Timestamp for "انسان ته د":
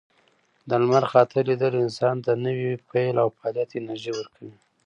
1.83-2.41